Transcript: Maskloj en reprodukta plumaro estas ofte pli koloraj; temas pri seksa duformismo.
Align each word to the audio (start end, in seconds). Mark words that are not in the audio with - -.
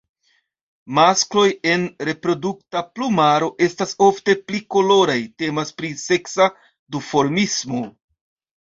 Maskloj 0.99 1.43
en 1.73 1.83
reprodukta 2.09 2.83
plumaro 2.95 3.51
estas 3.69 3.95
ofte 4.09 4.37
pli 4.49 4.63
koloraj; 4.77 5.21
temas 5.45 5.79
pri 5.83 5.97
seksa 6.09 6.51
duformismo. 6.97 7.89